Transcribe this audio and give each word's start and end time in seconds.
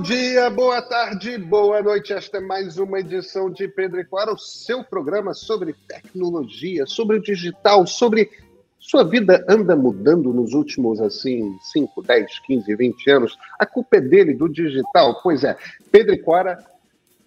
Bom 0.00 0.04
dia, 0.06 0.48
boa 0.48 0.80
tarde, 0.80 1.36
boa 1.36 1.82
noite. 1.82 2.14
Esta 2.14 2.38
é 2.38 2.40
mais 2.40 2.78
uma 2.78 3.00
edição 3.00 3.50
de 3.50 3.68
Pedro 3.68 4.00
e 4.00 4.04
Clara, 4.06 4.32
o 4.32 4.38
seu 4.38 4.82
programa 4.82 5.34
sobre 5.34 5.74
tecnologia, 5.86 6.86
sobre 6.86 7.18
o 7.18 7.22
digital, 7.22 7.86
sobre 7.86 8.30
sua 8.78 9.04
vida 9.04 9.44
anda 9.46 9.76
mudando 9.76 10.32
nos 10.32 10.54
últimos, 10.54 11.02
assim, 11.02 11.54
5, 11.60 12.00
10, 12.02 12.38
15, 12.38 12.74
20 12.76 13.10
anos? 13.10 13.38
A 13.58 13.66
culpa 13.66 13.98
é 13.98 14.00
dele, 14.00 14.32
do 14.32 14.48
digital? 14.48 15.20
Pois 15.22 15.44
é, 15.44 15.54
Pedro 15.92 16.14
e 16.14 16.18
Cora, 16.18 16.64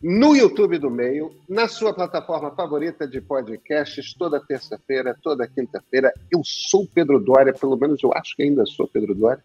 no 0.03 0.35
YouTube 0.35 0.77
do 0.77 0.91
Meio, 0.91 1.33
na 1.47 1.65
sua 1.69 1.93
plataforma 1.93 2.51
favorita 2.51 3.07
de 3.07 3.21
podcasts, 3.21 4.13
toda 4.13 4.37
terça-feira, 4.37 5.17
toda 5.23 5.47
quinta-feira. 5.47 6.13
Eu 6.29 6.41
sou 6.43 6.85
Pedro 6.85 7.21
Dória, 7.21 7.53
pelo 7.53 7.77
menos 7.77 8.03
eu 8.03 8.11
acho 8.13 8.35
que 8.35 8.43
ainda 8.43 8.65
sou 8.65 8.85
Pedro 8.85 9.15
Dória. 9.15 9.41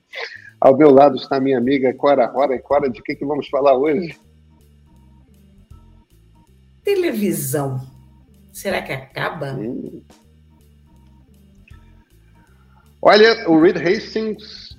Ao 0.60 0.77
meu 0.77 0.91
lado 0.91 1.16
está 1.16 1.38
minha 1.38 1.56
amiga 1.56 1.95
Cora 1.95 2.27
Rora. 2.27 2.56
E 2.56 2.59
Cora, 2.59 2.91
de 2.91 3.00
que, 3.00 3.14
que 3.14 3.24
vamos 3.24 3.48
falar 3.48 3.77
hoje? 3.77 4.18
Televisão. 6.82 7.80
Será 8.52 8.82
que 8.82 8.93
acaba? 8.93 9.52
Hum. 9.52 10.02
Olha, 13.01 13.48
o 13.48 13.60
Reed 13.60 13.77
Hastings, 13.77 14.77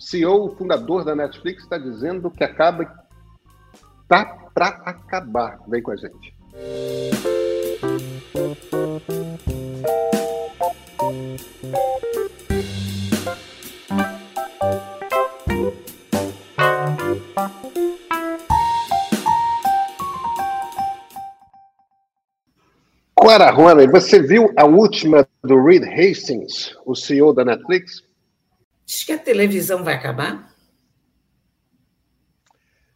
CEO, 0.00 0.56
fundador 0.56 1.04
da 1.04 1.14
Netflix, 1.14 1.62
está 1.62 1.78
dizendo 1.78 2.28
que 2.28 2.42
acaba. 2.42 3.06
Tá 4.08 4.41
para 4.54 4.68
acabar. 4.84 5.58
Vem 5.68 5.82
com 5.82 5.92
a 5.92 5.96
gente. 5.96 6.34
Clara 23.16 23.50
Rony, 23.50 23.86
você 23.86 24.20
viu 24.20 24.52
a 24.56 24.64
última 24.64 25.26
do 25.42 25.64
Reed 25.64 25.84
Hastings, 25.84 26.76
o 26.84 26.94
CEO 26.94 27.32
da 27.32 27.44
Netflix? 27.44 28.02
Diz 28.84 29.04
que 29.04 29.12
a 29.12 29.18
televisão 29.18 29.84
vai 29.84 29.94
acabar? 29.94 30.51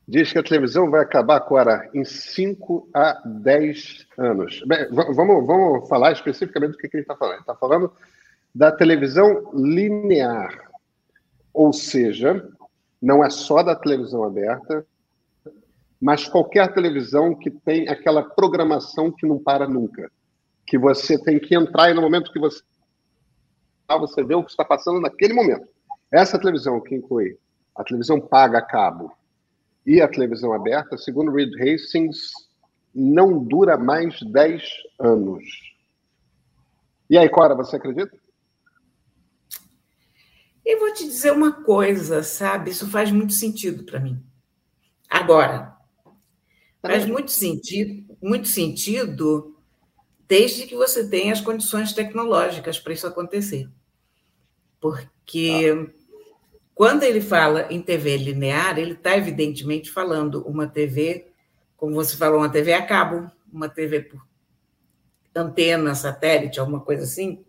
Diz 0.08 0.32
que 0.32 0.38
a 0.38 0.42
televisão 0.42 0.90
vai 0.90 1.02
acabar, 1.02 1.40
Clara, 1.40 1.90
em 1.92 2.04
5 2.04 2.88
a 2.94 3.20
10 3.24 4.06
anos. 4.16 4.62
Bem, 4.66 4.86
vamos, 4.90 5.46
vamos 5.46 5.88
falar 5.88 6.12
especificamente 6.12 6.72
do 6.72 6.78
que, 6.78 6.88
que 6.88 6.96
ele 6.96 7.02
está 7.02 7.16
falando. 7.16 7.34
Ele 7.34 7.40
está 7.40 7.56
falando 7.56 7.92
da 8.54 8.70
televisão 8.70 9.50
linear, 9.52 10.70
ou 11.52 11.72
seja, 11.72 12.48
não 13.02 13.24
é 13.24 13.28
só 13.28 13.62
da 13.62 13.74
televisão 13.74 14.22
aberta, 14.22 14.86
mas 16.00 16.28
qualquer 16.28 16.72
televisão 16.72 17.34
que 17.34 17.50
tem 17.50 17.88
aquela 17.88 18.22
programação 18.22 19.10
que 19.10 19.26
não 19.26 19.38
para 19.38 19.68
nunca 19.68 20.10
que 20.66 20.76
você 20.76 21.16
tem 21.22 21.38
que 21.38 21.54
entrar 21.54 21.90
e 21.90 21.94
no 21.94 22.02
momento 22.02 22.32
que 22.32 22.40
você 22.40 22.62
você 23.88 24.24
vê 24.24 24.34
o 24.34 24.42
que 24.42 24.50
está 24.50 24.64
passando 24.64 25.00
naquele 25.00 25.32
momento. 25.32 25.68
Essa 26.10 26.38
televisão 26.38 26.80
que 26.80 26.94
inclui 26.94 27.38
a 27.74 27.84
televisão 27.84 28.20
paga 28.20 28.58
a 28.58 28.62
cabo 28.62 29.16
e 29.86 30.00
a 30.00 30.08
televisão 30.08 30.52
aberta, 30.52 30.98
segundo 30.98 31.30
Reed 31.30 31.52
Hastings, 31.60 32.32
não 32.92 33.38
dura 33.38 33.78
mais 33.78 34.20
10 34.20 34.62
anos. 34.98 35.44
E 37.08 37.16
aí, 37.16 37.28
Cora, 37.28 37.54
você 37.54 37.76
acredita? 37.76 38.18
Eu 40.64 40.80
vou 40.80 40.92
te 40.92 41.04
dizer 41.04 41.30
uma 41.30 41.62
coisa, 41.62 42.24
sabe? 42.24 42.72
Isso 42.72 42.90
faz 42.90 43.12
muito 43.12 43.32
sentido 43.32 43.84
para 43.84 44.00
mim. 44.00 44.20
Agora, 45.08 45.76
faz 46.82 47.06
muito 47.06 47.30
sentido, 47.30 48.16
muito 48.20 48.48
sentido 48.48 49.56
desde 50.26 50.66
que 50.66 50.74
você 50.74 51.08
tenha 51.08 51.32
as 51.32 51.40
condições 51.40 51.92
tecnológicas 51.92 52.80
para 52.80 52.92
isso 52.92 53.06
acontecer. 53.06 53.70
Porque 54.80 55.72
ah. 55.72 56.05
Quando 56.76 57.04
ele 57.04 57.22
fala 57.22 57.66
em 57.70 57.80
TV 57.80 58.18
linear, 58.18 58.78
ele 58.78 58.92
está 58.92 59.16
evidentemente 59.16 59.90
falando 59.90 60.46
uma 60.46 60.68
TV, 60.68 61.26
como 61.74 61.94
você 61.94 62.14
falou, 62.18 62.40
uma 62.40 62.50
TV 62.50 62.74
a 62.74 62.84
cabo, 62.84 63.30
uma 63.50 63.66
TV 63.66 64.02
por 64.02 64.20
antena, 65.34 65.94
satélite, 65.94 66.60
alguma 66.60 66.80
coisa 66.80 67.04
assim, 67.04 67.42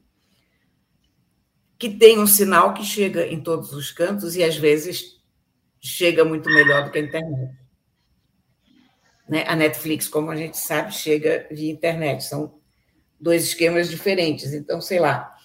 que 1.78 1.90
tem 1.90 2.18
um 2.18 2.26
sinal 2.26 2.74
que 2.74 2.86
chega 2.86 3.28
em 3.28 3.42
todos 3.42 3.74
os 3.74 3.92
cantos 3.92 4.38
e 4.38 4.44
às 4.46 4.56
vezes 4.56 5.22
chega 5.78 6.24
muito 6.24 6.50
melhor 6.50 6.86
do 6.86 6.92
que 6.92 7.00
a 7.00 7.02
internet. 7.02 7.54
Né? 9.28 9.44
A 9.46 9.58
Netflix, 9.58 10.08
como 10.08 10.32
a 10.32 10.38
gente 10.38 10.58
sabe, 10.58 10.94
chega 10.94 11.46
via 11.52 11.70
internet. 11.70 12.24
São 12.24 12.62
dois 13.20 13.44
esquemas 13.44 13.90
diferentes. 13.90 14.54
Então, 14.54 14.80
sei 14.80 15.02
lá, 15.02 15.36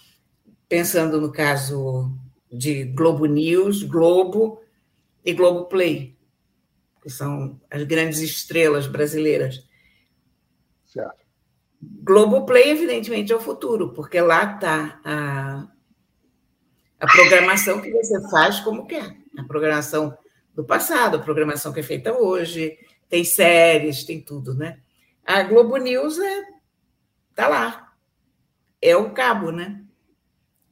pensando 0.69 1.20
no 1.20 1.32
caso 1.32 2.16
de 2.52 2.84
Globo 2.84 3.26
News, 3.26 3.82
Globo 3.82 4.62
e 5.24 5.32
Globo 5.32 5.66
Play, 5.66 6.16
que 7.02 7.08
são 7.08 7.60
as 7.70 7.82
grandes 7.84 8.20
estrelas 8.20 8.86
brasileiras. 8.86 9.66
Certo. 10.86 11.22
Globo 11.80 12.44
Play, 12.44 12.70
evidentemente, 12.70 13.32
é 13.32 13.36
o 13.36 13.40
futuro, 13.40 13.92
porque 13.92 14.20
lá 14.20 14.54
está 14.54 15.00
a, 15.04 15.66
a 17.00 17.06
programação 17.06 17.80
que 17.80 17.90
você 17.90 18.30
faz 18.30 18.60
como 18.60 18.86
quer. 18.86 19.16
A 19.36 19.44
programação 19.44 20.16
do 20.54 20.62
passado, 20.62 21.16
a 21.16 21.20
programação 21.20 21.72
que 21.72 21.80
é 21.80 21.82
feita 21.82 22.12
hoje, 22.12 22.78
tem 23.08 23.24
séries, 23.24 24.04
tem 24.04 24.20
tudo, 24.20 24.54
né? 24.54 24.78
A 25.24 25.42
Globo 25.42 25.76
News 25.78 26.19
é 26.19 26.52
Tá 27.34 27.48
lá. 27.48 27.92
É 28.80 28.96
o 28.96 29.10
cabo, 29.10 29.50
né? 29.50 29.82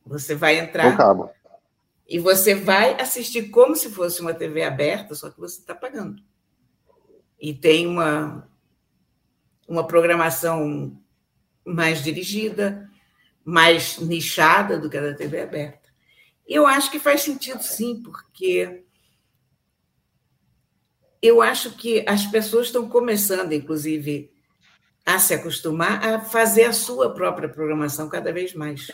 Você 0.04 0.34
vai 0.34 0.58
entrar. 0.58 0.92
O 0.92 0.96
cabo. 0.96 1.30
E 2.10 2.18
você 2.18 2.56
vai 2.56 3.00
assistir 3.00 3.50
como 3.50 3.76
se 3.76 3.88
fosse 3.88 4.20
uma 4.20 4.34
TV 4.34 4.64
aberta, 4.64 5.14
só 5.14 5.30
que 5.30 5.38
você 5.38 5.60
está 5.60 5.76
pagando. 5.76 6.20
E 7.40 7.54
tem 7.54 7.86
uma, 7.86 8.50
uma 9.68 9.86
programação 9.86 11.00
mais 11.64 12.02
dirigida, 12.02 12.90
mais 13.44 13.98
nichada 13.98 14.76
do 14.76 14.90
que 14.90 14.96
a 14.96 15.02
da 15.02 15.14
TV 15.14 15.40
aberta. 15.40 15.88
Eu 16.44 16.66
acho 16.66 16.90
que 16.90 16.98
faz 16.98 17.22
sentido, 17.22 17.62
sim, 17.62 18.02
porque 18.02 18.82
eu 21.22 21.40
acho 21.40 21.76
que 21.76 22.04
as 22.08 22.26
pessoas 22.26 22.66
estão 22.66 22.88
começando, 22.88 23.52
inclusive, 23.52 24.32
a 25.06 25.20
se 25.20 25.32
acostumar 25.32 26.04
a 26.04 26.20
fazer 26.20 26.64
a 26.64 26.72
sua 26.72 27.14
própria 27.14 27.48
programação 27.48 28.08
cada 28.08 28.32
vez 28.32 28.52
mais. 28.52 28.90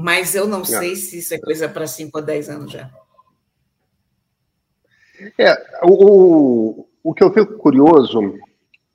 Mas 0.00 0.36
eu 0.36 0.46
não 0.46 0.60
é. 0.60 0.64
sei 0.64 0.94
se 0.94 1.18
isso 1.18 1.34
é 1.34 1.40
coisa 1.40 1.68
para 1.68 1.84
5 1.84 2.16
ou 2.16 2.24
10 2.24 2.50
anos 2.50 2.70
já. 2.70 2.88
É, 5.36 5.52
o, 5.82 6.86
o 7.02 7.12
que 7.12 7.24
eu 7.24 7.32
fico 7.32 7.58
curioso, 7.58 8.38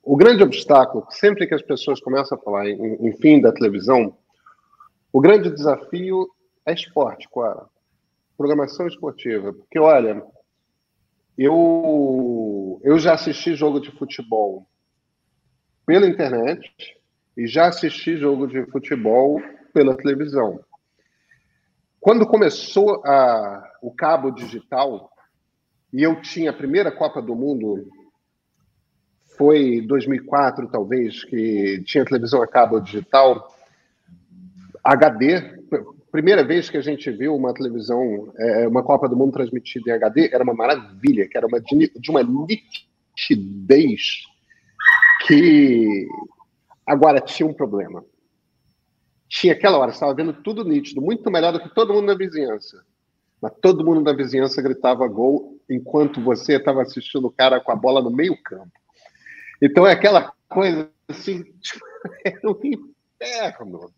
o 0.02 0.16
grande 0.16 0.42
obstáculo, 0.42 1.06
sempre 1.10 1.46
que 1.46 1.52
as 1.52 1.60
pessoas 1.60 2.00
começam 2.00 2.38
a 2.38 2.40
falar 2.40 2.70
em, 2.70 3.06
em 3.06 3.12
fim 3.18 3.38
da 3.38 3.52
televisão, 3.52 4.16
o 5.12 5.20
grande 5.20 5.50
desafio 5.50 6.26
é 6.64 6.72
esporte. 6.72 7.28
Programação 8.38 8.86
esportiva. 8.86 9.52
Porque, 9.52 9.78
olha, 9.78 10.24
eu, 11.36 12.80
eu 12.82 12.98
já 12.98 13.12
assisti 13.12 13.54
jogo 13.54 13.78
de 13.78 13.90
futebol 13.90 14.66
pela 15.84 16.06
internet 16.06 16.96
e 17.36 17.46
já 17.46 17.66
assisti 17.66 18.16
jogo 18.16 18.46
de 18.46 18.64
futebol 18.70 19.38
pela 19.74 19.94
televisão. 19.94 20.64
Quando 22.04 22.26
começou 22.26 23.02
a, 23.02 23.66
o 23.80 23.90
cabo 23.90 24.30
digital, 24.30 25.10
e 25.90 26.02
eu 26.02 26.20
tinha 26.20 26.50
a 26.50 26.52
primeira 26.52 26.92
Copa 26.92 27.22
do 27.22 27.34
Mundo, 27.34 27.88
foi 29.38 29.80
2004 29.80 30.68
talvez, 30.68 31.24
que 31.24 31.82
tinha 31.86 32.04
televisão 32.04 32.42
a 32.42 32.46
cabo 32.46 32.78
digital, 32.78 33.48
HD, 34.84 35.62
primeira 36.12 36.44
vez 36.44 36.68
que 36.68 36.76
a 36.76 36.82
gente 36.82 37.10
viu 37.10 37.34
uma 37.34 37.54
televisão, 37.54 38.30
é, 38.38 38.68
uma 38.68 38.82
Copa 38.82 39.08
do 39.08 39.16
Mundo 39.16 39.32
transmitida 39.32 39.88
em 39.88 39.94
HD, 39.94 40.28
era 40.30 40.44
uma 40.44 40.52
maravilha, 40.52 41.26
que 41.26 41.38
era 41.38 41.46
uma, 41.46 41.58
de, 41.58 41.90
de 41.98 42.10
uma 42.10 42.22
nitidez 42.22 44.24
que 45.26 46.06
agora 46.86 47.18
tinha 47.18 47.48
um 47.48 47.54
problema. 47.54 48.04
Tinha 49.28 49.52
aquela 49.52 49.78
hora, 49.78 49.90
estava 49.90 50.14
vendo 50.14 50.32
tudo 50.32 50.64
nítido, 50.64 51.00
muito 51.00 51.30
melhor 51.30 51.52
do 51.52 51.60
que 51.60 51.74
todo 51.74 51.92
mundo 51.92 52.06
na 52.06 52.14
vizinhança. 52.14 52.84
Mas 53.40 53.52
todo 53.60 53.84
mundo 53.84 54.00
na 54.00 54.12
vizinhança 54.12 54.62
gritava 54.62 55.06
gol 55.08 55.58
enquanto 55.68 56.20
você 56.20 56.56
estava 56.56 56.82
assistindo 56.82 57.26
o 57.26 57.30
cara 57.30 57.60
com 57.60 57.72
a 57.72 57.76
bola 57.76 58.00
no 58.00 58.10
meio 58.10 58.36
campo. 58.42 58.72
Então 59.60 59.86
é 59.86 59.92
aquela 59.92 60.32
coisa 60.48 60.88
assim, 61.08 61.42
tipo, 61.60 61.84
é 62.24 62.38
um 62.46 62.58
inferno. 62.62 63.90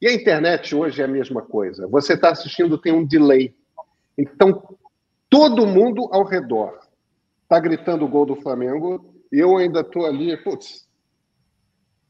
E 0.00 0.08
a 0.08 0.12
internet 0.12 0.74
hoje 0.74 1.00
é 1.00 1.04
a 1.04 1.08
mesma 1.08 1.42
coisa. 1.42 1.86
Você 1.88 2.14
está 2.14 2.30
assistindo, 2.30 2.78
tem 2.78 2.92
um 2.92 3.04
delay. 3.04 3.54
Então, 4.16 4.76
todo 5.30 5.66
mundo 5.66 6.08
ao 6.12 6.24
redor 6.24 6.78
tá 7.48 7.58
gritando 7.58 8.04
o 8.04 8.08
gol 8.08 8.26
do 8.26 8.36
Flamengo 8.36 9.14
e 9.32 9.38
eu 9.38 9.56
ainda 9.56 9.82
tô 9.82 10.04
ali, 10.04 10.36
putz, 10.36 10.86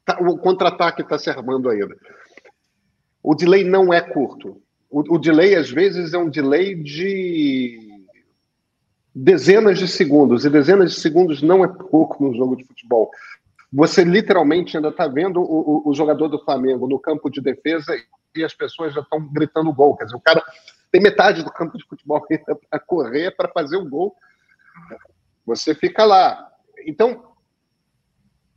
tá, 0.05 0.19
o 0.21 0.39
contra-ataque 0.39 1.03
está 1.03 1.19
se 1.19 1.31
armando 1.31 1.69
ainda. 1.69 1.97
O 3.27 3.35
delay 3.35 3.65
não 3.65 3.93
é 3.93 4.01
curto. 4.01 4.63
O, 4.89 5.17
o 5.17 5.19
delay, 5.19 5.57
às 5.57 5.69
vezes, 5.69 6.15
é 6.15 6.19
um 6.19 6.31
delay 6.31 6.77
de 6.77 7.77
dezenas 9.13 9.81
de 9.81 9.89
segundos, 9.89 10.45
e 10.45 10.51
dezenas 10.51 10.93
de 10.93 11.01
segundos 11.01 11.43
não 11.43 11.65
é 11.65 11.67
pouco 11.67 12.23
no 12.23 12.33
jogo 12.37 12.55
de 12.55 12.63
futebol. 12.63 13.11
Você 13.73 14.05
literalmente 14.05 14.77
ainda 14.77 14.91
está 14.91 15.09
vendo 15.09 15.41
o, 15.41 15.89
o, 15.89 15.91
o, 15.91 15.95
jogador 15.95 16.29
do 16.29 16.39
Flamengo 16.45 16.87
no 16.87 17.01
campo 17.01 17.29
de 17.29 17.41
defesa 17.41 18.01
e 18.37 18.45
as 18.45 18.55
pessoas 18.55 18.95
já 18.95 19.01
estão 19.01 19.21
gritando 19.33 19.73
gol. 19.73 19.97
Quer 19.97 20.05
dizer, 20.05 20.17
o 20.17 20.21
cara 20.21 20.41
tem 20.93 21.03
metade 21.03 21.43
do 21.43 21.51
campo 21.51 21.77
de 21.77 21.85
futebol 21.85 22.25
ainda 22.31 22.57
para 22.71 22.79
correr 22.79 23.33
para 23.33 23.49
fazer 23.49 23.77
o 23.77 23.89
gol. 23.89 24.15
Você 25.45 25.75
fica 25.75 26.05
lá. 26.05 26.49
Então, 26.87 27.33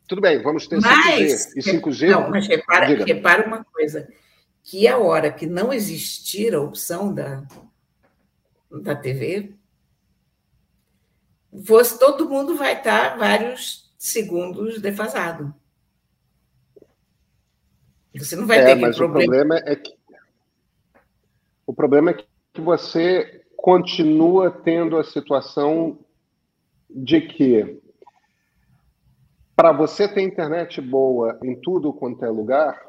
tudo 0.07 0.21
bem, 0.21 0.39
vamos 0.43 0.67
ter 0.67 0.79
mas, 0.79 1.55
5G 1.55 1.57
e 1.57 1.59
5G. 1.59 2.11
Não, 2.11 2.29
mas 2.29 2.47
repara, 2.47 2.85
repara 3.03 3.47
uma 3.47 3.63
coisa: 3.63 4.07
que 4.69 4.87
a 4.87 4.99
hora 4.99 5.31
que 5.31 5.47
não 5.47 5.73
existir 5.73 6.53
a 6.53 6.61
opção 6.61 7.11
da, 7.11 7.43
da 8.69 8.95
TV, 8.95 9.55
você, 11.51 11.97
todo 11.97 12.29
mundo 12.29 12.55
vai 12.55 12.77
estar 12.77 13.17
vários 13.17 13.91
segundos 13.97 14.79
defasado. 14.79 15.51
Você 18.15 18.35
não 18.35 18.45
vai 18.45 18.59
é, 18.59 18.65
ter 18.65 18.75
mas 18.75 18.95
problema. 18.95 19.23
O 19.23 19.27
problema 19.27 19.57
é 19.65 19.75
que 19.75 19.99
o 21.65 21.73
problema 21.73 22.11
é 22.11 22.13
que 22.13 22.61
você 22.61 23.43
continua 23.57 24.51
tendo 24.51 24.97
a 24.97 25.03
situação 25.03 25.99
de 26.87 27.21
que 27.21 27.81
para 29.55 29.71
você 29.71 30.07
ter 30.07 30.21
internet 30.21 30.79
boa 30.79 31.39
em 31.43 31.59
tudo 31.59 31.91
quanto 31.91 32.23
é 32.23 32.29
lugar, 32.29 32.88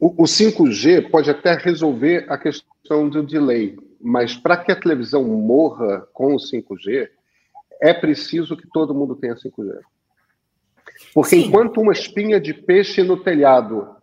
O, 0.00 0.22
o 0.22 0.24
5G 0.24 1.10
pode 1.10 1.30
até 1.30 1.54
resolver 1.54 2.24
a 2.30 2.38
questão 2.38 3.06
do 3.06 3.22
delay, 3.22 3.78
mas 4.00 4.34
para 4.34 4.56
que 4.56 4.72
a 4.72 4.80
televisão 4.80 5.22
morra 5.24 6.08
com 6.14 6.34
o 6.34 6.38
5G, 6.38 7.10
é 7.82 7.92
preciso 7.92 8.56
que 8.56 8.66
todo 8.66 8.94
mundo 8.94 9.14
tenha 9.14 9.34
5G. 9.34 9.78
Porque 11.12 11.36
Sim. 11.36 11.46
enquanto 11.46 11.82
uma 11.82 11.92
espinha 11.92 12.40
de 12.40 12.54
peixe 12.54 13.02
no 13.02 13.22
telhado 13.22 13.94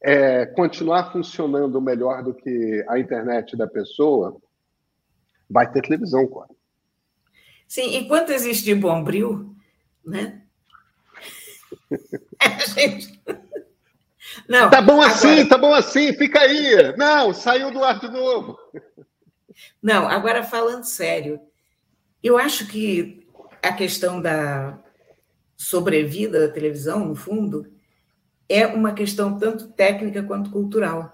é, 0.00 0.46
continuar 0.46 1.10
funcionando 1.10 1.80
melhor 1.80 2.22
do 2.22 2.32
que 2.32 2.84
a 2.88 2.98
internet 2.98 3.56
da 3.56 3.66
pessoa, 3.66 4.36
vai 5.50 5.70
ter 5.70 5.82
televisão, 5.82 6.26
claro. 6.28 6.54
Sim, 7.66 7.96
enquanto 7.96 8.30
existir 8.30 8.76
Bombril, 8.76 9.52
né? 10.04 10.42
gente... 12.74 13.20
Não, 14.48 14.70
tá 14.70 14.80
bom 14.80 15.00
assim, 15.00 15.32
agora... 15.32 15.48
tá 15.48 15.58
bom 15.58 15.74
assim, 15.74 16.12
fica 16.14 16.40
aí. 16.40 16.96
Não, 16.96 17.32
saiu 17.32 17.70
do 17.70 17.82
ar 17.82 18.00
de 18.00 18.08
novo. 18.08 18.58
Não, 19.82 20.08
agora 20.08 20.42
falando 20.42 20.84
sério, 20.84 21.40
eu 22.22 22.38
acho 22.38 22.66
que 22.66 23.26
a 23.62 23.72
questão 23.72 24.20
da 24.20 24.78
sobrevida 25.56 26.40
da 26.40 26.52
televisão, 26.52 27.06
no 27.06 27.14
fundo, 27.14 27.70
é 28.48 28.66
uma 28.66 28.92
questão 28.92 29.38
tanto 29.38 29.68
técnica 29.68 30.22
quanto 30.22 30.50
cultural. 30.50 31.12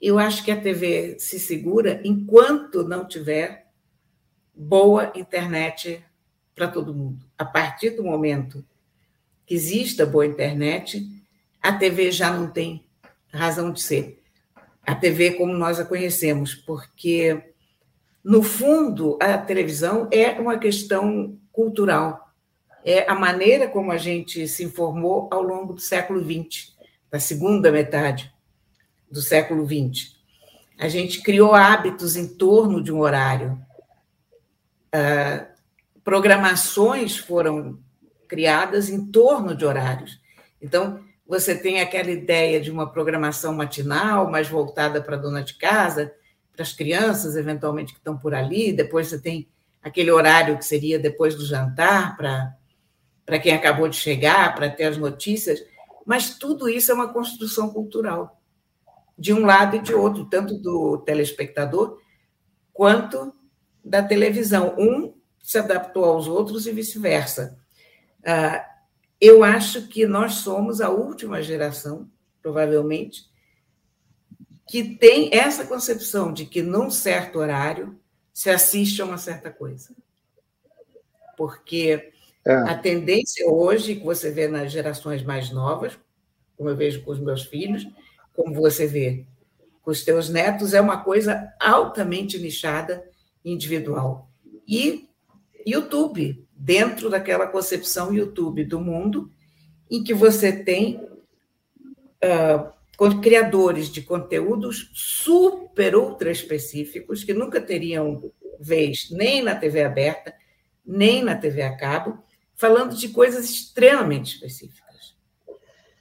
Eu 0.00 0.18
acho 0.18 0.44
que 0.44 0.50
a 0.50 0.60
TV 0.60 1.16
se 1.18 1.38
segura 1.38 2.00
enquanto 2.04 2.82
não 2.82 3.06
tiver 3.06 3.68
boa 4.54 5.12
internet 5.14 6.04
para 6.54 6.68
todo 6.68 6.94
mundo. 6.94 7.24
A 7.38 7.44
partir 7.44 7.90
do 7.90 8.02
momento 8.02 8.64
que 9.46 9.54
exista 9.54 10.04
boa 10.04 10.26
internet, 10.26 11.08
a 11.62 11.72
TV 11.72 12.10
já 12.10 12.30
não 12.30 12.48
tem 12.48 12.84
razão 13.32 13.72
de 13.72 13.80
ser. 13.80 14.22
A 14.84 14.94
TV 14.94 15.32
como 15.32 15.52
nós 15.52 15.78
a 15.78 15.84
conhecemos, 15.84 16.54
porque, 16.54 17.40
no 18.24 18.42
fundo, 18.42 19.16
a 19.20 19.38
televisão 19.38 20.08
é 20.10 20.32
uma 20.32 20.58
questão 20.58 21.38
cultural 21.52 22.32
é 22.84 23.08
a 23.08 23.14
maneira 23.14 23.68
como 23.68 23.92
a 23.92 23.96
gente 23.96 24.46
se 24.48 24.64
informou 24.64 25.28
ao 25.30 25.42
longo 25.42 25.74
do 25.74 25.80
século 25.80 26.20
XX, 26.20 26.74
da 27.10 27.20
segunda 27.20 27.70
metade 27.70 28.32
do 29.10 29.20
século 29.20 29.66
XX. 29.66 30.16
A 30.78 30.88
gente 30.88 31.22
criou 31.22 31.54
hábitos 31.54 32.16
em 32.16 32.36
torno 32.36 32.82
de 32.82 32.92
um 32.92 32.98
horário. 32.98 33.60
Uh, 34.94 35.46
programações 36.02 37.16
foram 37.16 37.78
criadas 38.26 38.88
em 38.88 39.06
torno 39.06 39.54
de 39.54 39.64
horários. 39.64 40.20
Então, 40.60 41.00
você 41.26 41.54
tem 41.54 41.80
aquela 41.80 42.10
ideia 42.10 42.60
de 42.60 42.70
uma 42.70 42.90
programação 42.90 43.54
matinal, 43.54 44.30
mais 44.30 44.48
voltada 44.48 45.00
para 45.00 45.16
a 45.16 45.18
dona 45.18 45.42
de 45.42 45.54
casa, 45.54 46.12
para 46.52 46.62
as 46.62 46.72
crianças, 46.72 47.36
eventualmente, 47.36 47.92
que 47.92 47.98
estão 47.98 48.16
por 48.16 48.34
ali. 48.34 48.72
Depois 48.72 49.08
você 49.08 49.20
tem 49.20 49.48
aquele 49.82 50.10
horário 50.10 50.58
que 50.58 50.64
seria 50.64 50.98
depois 50.98 51.34
do 51.34 51.44
jantar, 51.44 52.16
para 52.16 52.54
para 53.24 53.38
quem 53.38 53.54
acabou 53.54 53.88
de 53.88 53.96
chegar, 53.96 54.54
para 54.54 54.68
ter 54.68 54.84
as 54.84 54.98
notícias, 54.98 55.64
mas 56.04 56.36
tudo 56.36 56.68
isso 56.68 56.90
é 56.90 56.94
uma 56.94 57.12
construção 57.12 57.70
cultural, 57.70 58.40
de 59.16 59.32
um 59.32 59.46
lado 59.46 59.76
e 59.76 59.80
de 59.80 59.94
outro, 59.94 60.24
tanto 60.24 60.58
do 60.58 60.98
telespectador 60.98 61.98
quanto 62.72 63.32
da 63.84 64.02
televisão. 64.02 64.74
Um 64.78 65.14
se 65.40 65.58
adaptou 65.58 66.04
aos 66.04 66.26
outros 66.26 66.66
e 66.66 66.72
vice-versa. 66.72 67.58
Ah, 68.24 68.66
eu 69.22 69.44
acho 69.44 69.86
que 69.86 70.04
nós 70.04 70.34
somos 70.34 70.80
a 70.80 70.90
última 70.90 71.40
geração, 71.40 72.10
provavelmente, 72.42 73.30
que 74.68 74.96
tem 74.96 75.30
essa 75.32 75.64
concepção 75.64 76.32
de 76.32 76.44
que 76.44 76.60
num 76.60 76.90
certo 76.90 77.38
horário 77.38 77.96
se 78.32 78.50
assiste 78.50 79.00
a 79.00 79.04
uma 79.04 79.18
certa 79.18 79.50
coisa. 79.50 79.94
Porque 81.36 82.12
é. 82.44 82.52
A 82.52 82.76
tendência 82.76 83.48
hoje, 83.48 83.94
que 83.94 84.04
você 84.04 84.30
vê 84.30 84.48
nas 84.48 84.72
gerações 84.72 85.22
mais 85.22 85.50
novas, 85.50 85.96
como 86.56 86.68
eu 86.68 86.76
vejo 86.76 87.02
com 87.04 87.12
os 87.12 87.20
meus 87.20 87.44
filhos, 87.44 87.86
como 88.34 88.54
você 88.54 88.86
vê 88.86 89.26
com 89.80 89.90
os 89.90 90.04
teus 90.04 90.28
netos, 90.28 90.74
é 90.74 90.80
uma 90.80 91.02
coisa 91.02 91.52
altamente 91.60 92.38
nichada, 92.38 93.04
individual. 93.44 94.28
E 94.66 95.08
YouTube, 95.66 96.44
dentro 96.62 97.10
daquela 97.10 97.48
concepção 97.48 98.14
YouTube 98.14 98.64
do 98.64 98.80
mundo, 98.80 99.28
em 99.90 100.04
que 100.04 100.14
você 100.14 100.52
tem 100.52 100.96
uh, 102.22 103.20
criadores 103.20 103.88
de 103.88 104.00
conteúdos 104.00 104.92
super 104.94 105.96
ultra 105.96 106.30
específicos, 106.30 107.24
que 107.24 107.34
nunca 107.34 107.60
teriam 107.60 108.30
vez 108.60 109.10
nem 109.10 109.42
na 109.42 109.56
TV 109.56 109.82
aberta, 109.82 110.32
nem 110.86 111.20
na 111.20 111.34
TV 111.34 111.62
a 111.62 111.76
cabo, 111.76 112.22
falando 112.54 112.94
de 112.94 113.08
coisas 113.08 113.44
extremamente 113.50 114.34
específicas. 114.34 115.16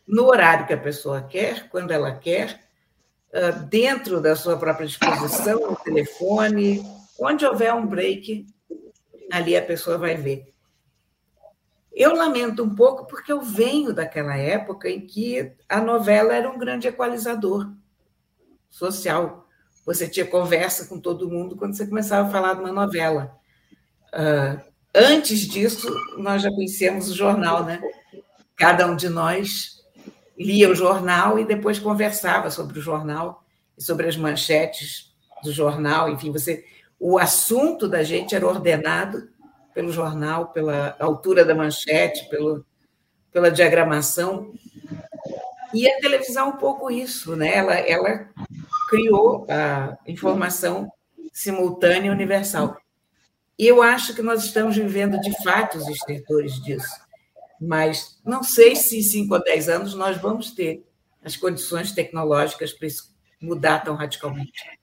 No 0.08 0.26
horário 0.26 0.68
que 0.68 0.74
a 0.74 0.78
pessoa 0.78 1.24
quer, 1.24 1.70
quando 1.70 1.90
ela 1.90 2.14
quer, 2.14 2.60
ah, 3.34 3.50
dentro 3.50 4.22
da 4.22 4.36
sua 4.36 4.58
própria 4.58 4.86
disposição, 4.86 5.76
telefone, 5.84 6.84
onde 7.20 7.48
houver 7.48 7.74
um 7.74 7.88
break, 7.88 8.46
ali 9.32 9.56
a 9.56 9.62
pessoa 9.62 9.98
vai 9.98 10.16
ver. 10.16 10.54
Eu 11.94 12.16
lamento 12.16 12.64
um 12.64 12.74
pouco 12.74 13.06
porque 13.06 13.32
eu 13.32 13.42
venho 13.42 13.94
daquela 13.94 14.36
época 14.36 14.90
em 14.90 15.02
que 15.02 15.52
a 15.68 15.82
novela 15.82 16.34
era 16.34 16.50
um 16.50 16.58
grande 16.58 16.88
equalizador 16.88 17.70
social. 18.70 19.48
Você 19.86 20.08
tinha 20.08 20.26
conversa 20.26 20.88
com 20.88 21.00
todo 21.00 21.30
mundo 21.30 21.56
quando 21.56 21.76
você 21.76 21.86
começava 21.86 22.28
a 22.28 22.32
falar 22.32 22.54
de 22.54 22.62
uma 22.62 22.72
novela. 22.72 23.36
Uh, 24.14 24.72
Antes 24.94 25.48
disso, 25.48 25.88
nós 26.18 26.42
já 26.42 26.50
conhecíamos 26.50 27.10
o 27.10 27.16
jornal, 27.16 27.64
né? 27.64 27.82
Cada 28.58 28.86
um 28.86 28.96
de 28.96 29.08
nós 29.08 29.82
lia 30.38 30.70
o 30.70 30.76
jornal 30.76 31.40
e 31.40 31.46
depois 31.46 31.80
conversava 31.80 32.52
sobre 32.52 32.78
o 32.78 32.82
jornal 32.82 33.44
e 33.78 33.82
sobre 33.82 34.08
as 34.08 34.18
manchetes 34.18 35.14
do 35.44 35.52
jornal. 35.54 36.10
Enfim, 36.10 36.30
você, 36.30 36.66
o 37.04 37.18
assunto 37.18 37.88
da 37.88 38.04
gente 38.04 38.36
era 38.36 38.48
ordenado 38.48 39.28
pelo 39.74 39.92
jornal, 39.92 40.50
pela 40.50 40.96
altura 41.00 41.44
da 41.44 41.56
manchete, 41.56 42.30
pelo, 42.30 42.64
pela 43.32 43.50
diagramação. 43.50 44.54
E 45.74 45.90
a 45.90 46.00
televisão 46.00 46.50
um 46.50 46.58
pouco 46.58 46.92
isso, 46.92 47.36
né? 47.36 47.56
Ela, 47.56 47.74
ela 47.74 48.30
criou 48.88 49.48
a 49.50 49.98
informação 50.06 50.92
simultânea 51.34 52.12
universal. 52.12 52.78
E 53.58 53.66
eu 53.66 53.82
acho 53.82 54.14
que 54.14 54.22
nós 54.22 54.46
estamos 54.46 54.76
vivendo, 54.76 55.20
de 55.22 55.36
fato, 55.44 55.80
os 55.80 55.88
estertores 55.88 56.62
disso. 56.62 57.02
Mas 57.60 58.22
não 58.24 58.44
sei 58.44 58.76
se 58.76 59.00
em 59.00 59.04
5 59.04 59.34
ou 59.34 59.44
10 59.44 59.70
anos 59.70 59.96
nós 59.96 60.18
vamos 60.18 60.52
ter 60.52 60.86
as 61.24 61.36
condições 61.36 61.94
tecnológicas 61.94 62.72
para 62.74 62.88
isso 62.88 63.12
mudar 63.42 63.80
tão 63.80 63.96
radicalmente. 63.96 64.81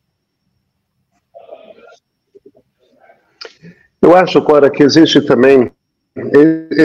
Eu 4.00 4.14
acho, 4.14 4.42
Cora, 4.42 4.70
que 4.70 4.82
existe 4.82 5.20
também 5.20 5.72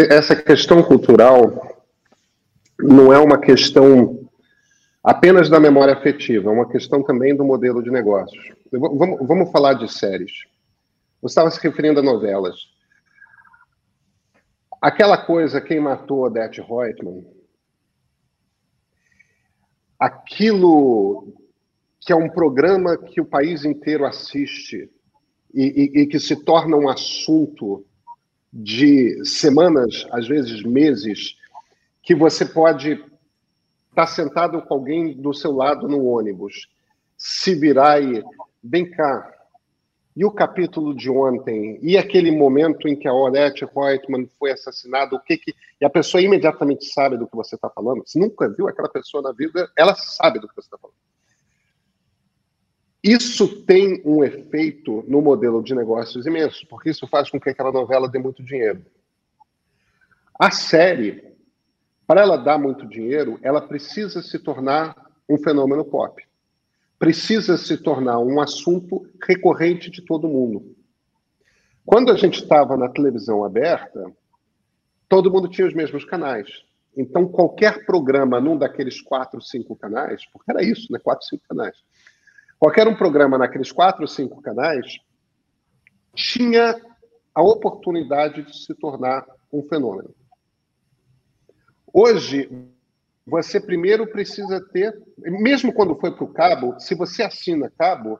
essa 0.10 0.36
questão 0.36 0.84
cultural 0.84 1.76
não 2.80 3.14
é 3.14 3.18
uma 3.18 3.40
questão 3.40 4.28
apenas 5.04 5.50
da 5.50 5.60
memória 5.60 5.94
afetiva, 5.94 6.50
é 6.50 6.54
uma 6.54 6.70
questão 6.70 7.04
também 7.04 7.36
do 7.36 7.44
modelo 7.44 7.84
de 7.84 7.92
negócios. 7.92 8.44
Vamos, 8.72 9.28
vamos 9.28 9.52
falar 9.52 9.74
de 9.74 9.92
séries. 9.92 10.32
Você 11.22 11.32
estava 11.32 11.52
se 11.52 11.62
referindo 11.62 12.00
a 12.00 12.04
novelas. 12.04 12.56
Aquela 14.82 15.18
coisa, 15.18 15.62
quem 15.62 15.80
matou 15.80 16.26
Odette 16.26 16.62
Reutemann, 16.62 17.26
aquilo 20.00 21.34
que 22.02 22.12
é 22.12 22.16
um 22.16 22.30
programa 22.30 22.98
que 22.98 23.22
o 23.22 23.26
país 23.26 23.64
inteiro 23.64 24.06
assiste 24.06 24.90
e, 25.54 25.92
e, 25.96 26.02
e 26.02 26.08
que 26.08 26.20
se 26.20 26.36
torna 26.44 26.76
um 26.76 26.90
assunto 26.90 27.86
de 28.52 29.24
semanas, 29.26 30.08
às 30.12 30.28
vezes 30.28 30.64
meses, 30.64 31.38
que 32.02 32.14
você 32.14 32.46
pode 32.46 32.92
estar 32.92 33.06
tá 33.96 34.08
sentado 34.08 34.62
com 34.62 34.74
alguém 34.74 35.14
do 35.14 35.34
seu 35.34 35.52
lado 35.52 35.88
no 35.88 36.06
ônibus, 36.06 36.68
se 37.18 37.56
virar 37.56 38.02
e 38.02 38.24
vem 38.64 38.90
cá. 38.90 39.30
E 40.16 40.24
o 40.24 40.32
capítulo 40.32 40.96
de 40.96 41.10
ontem, 41.10 41.80
e 41.82 41.98
aquele 41.98 42.30
momento 42.30 42.88
em 42.88 42.96
que 42.96 43.08
a 43.08 43.14
Orette 43.14 43.66
Reutemann 43.66 44.28
foi 44.38 44.52
assassinada, 44.52 45.16
o 45.16 45.20
que 45.20 45.38
que. 45.38 45.56
E 45.82 45.86
a 45.86 45.90
pessoa 45.90 46.22
imediatamente 46.22 46.86
sabe 46.86 47.18
do 47.18 47.26
que 47.28 47.36
você 47.36 47.56
está 47.56 47.68
falando. 47.68 48.04
Se 48.06 48.20
nunca 48.20 48.48
viu 48.48 48.68
aquela 48.68 48.90
pessoa 48.90 49.24
na 49.24 49.32
vida, 49.32 49.68
ela 49.76 49.96
sabe 49.96 50.40
do 50.40 50.48
que 50.48 50.56
você 50.56 50.68
está 50.68 50.78
falando. 50.78 50.96
Isso 53.04 53.66
tem 53.66 54.02
um 54.06 54.24
efeito 54.24 55.04
no 55.10 55.22
modelo 55.22 55.62
de 55.62 55.76
negócios 55.76 56.26
imenso, 56.26 56.66
porque 56.70 56.90
isso 56.90 57.06
faz 57.06 57.30
com 57.30 57.38
que 57.38 57.50
aquela 57.50 57.72
novela 57.72 58.08
dê 58.08 58.18
muito 58.18 58.42
dinheiro. 58.42 58.86
A 60.40 60.50
série, 60.50 61.36
para 62.08 62.22
ela 62.22 62.38
dar 62.38 62.58
muito 62.58 62.88
dinheiro, 62.88 63.38
ela 63.42 63.60
precisa 63.60 64.22
se 64.22 64.40
tornar 64.40 64.96
um 65.30 65.38
fenômeno 65.38 65.84
pop. 65.84 66.24
Precisa 66.98 67.58
se 67.58 67.76
tornar 67.76 68.20
um 68.20 68.40
assunto 68.40 69.06
recorrente 69.22 69.92
de 69.92 70.02
todo 70.02 70.30
mundo. 70.30 70.74
Quando 71.86 72.10
a 72.10 72.16
gente 72.16 72.42
estava 72.42 72.78
na 72.78 72.88
televisão 72.88 73.44
aberta, 73.44 74.10
todo 75.10 75.30
mundo 75.30 75.50
tinha 75.50 75.68
os 75.68 75.74
mesmos 75.74 76.06
canais. 76.06 76.48
Então, 76.96 77.28
qualquer 77.28 77.86
programa 77.86 78.40
num 78.40 78.58
daqueles 78.58 79.02
quatro, 79.02 79.42
cinco 79.42 79.76
canais, 79.76 80.26
porque 80.32 80.50
era 80.50 80.64
isso, 80.64 80.90
né? 80.90 81.00
Quatro, 81.00 81.28
cinco 81.28 81.44
canais 81.50 81.76
Qualquer 82.64 82.88
um 82.88 82.96
programa 82.96 83.38
naqueles 83.38 83.74
quatro 83.74 84.04
ou 84.04 84.08
cinco 84.08 84.42
canais 84.42 84.98
tinha 86.16 86.74
a 87.36 87.44
oportunidade 87.44 88.42
de 88.42 88.58
se 88.58 88.74
tornar 88.76 89.26
um 89.52 89.62
fenômeno. 89.64 90.16
Hoje, 91.94 92.50
você 93.28 93.60
primeiro 93.60 94.08
precisa 94.08 94.66
ter, 94.72 94.98
mesmo 95.18 95.74
quando 95.74 96.00
foi 96.00 96.16
para 96.16 96.24
o 96.24 96.32
cabo, 96.32 96.80
se 96.80 96.96
você 96.96 97.24
assina 97.24 97.70
cabo, 97.78 98.18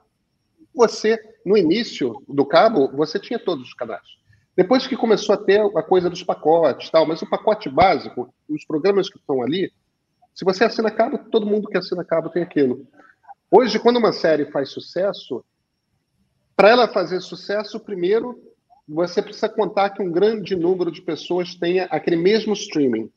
você, 0.76 1.18
no 1.46 1.56
início 1.56 2.14
do 2.28 2.46
cabo, 2.46 2.92
você 2.92 3.18
tinha 3.18 3.40
todos 3.40 3.70
os 3.70 3.74
canais. 3.74 4.06
Depois 4.58 4.86
que 4.86 4.98
começou 4.98 5.36
a 5.36 5.42
ter 5.42 5.62
a 5.62 5.82
coisa 5.82 6.10
dos 6.10 6.22
pacotes, 6.22 6.90
tal, 6.90 7.08
mas 7.08 7.22
o 7.22 7.30
pacote 7.30 7.70
básico, 7.70 8.34
os 8.50 8.66
programas 8.66 9.10
que 9.10 9.18
estão 9.18 9.42
ali, 9.42 9.72
se 10.36 10.44
você 10.44 10.66
assina 10.66 10.92
cabo, 10.92 11.18
todo 11.18 11.46
mundo 11.46 11.70
que 11.70 11.78
assina 11.78 12.04
cabo 12.04 12.30
tem 12.30 12.44
aquilo. 12.44 12.86
Hoje, 13.56 13.78
quando 13.78 13.98
uma 13.98 14.12
série 14.12 14.48
faz 14.48 14.70
sucesso, 14.70 15.46
para 16.56 16.70
ela 16.70 16.88
fazer 16.88 17.22
sucesso, 17.22 17.80
primeiro 17.80 18.42
você 18.90 19.22
precisa 19.22 19.48
contar 19.48 19.92
que 19.92 20.02
um 20.02 20.12
grande 20.12 20.56
número 20.56 20.92
de 20.92 21.04
pessoas 21.04 21.54
tenha 21.54 21.86
aquele 21.92 22.16
mesmo 22.16 22.54
streaming. 22.54 23.12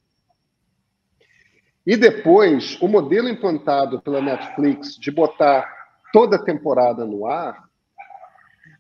E 1.87 1.97
depois, 1.97 2.79
o 2.83 2.87
modelo 2.87 3.31
implantado 3.31 3.99
pela 4.03 4.21
Netflix 4.21 4.99
de 4.99 5.11
botar 5.11 5.67
toda 6.13 6.37
a 6.37 6.45
temporada 6.45 7.07
no 7.07 7.27
ar 7.27 7.67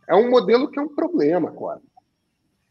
é 0.07 0.15
um 0.15 0.29
modelo 0.29 0.71
que 0.71 0.79
é 0.79 0.83
um 0.83 0.95
problema, 0.95 1.53
quase. 1.53 1.87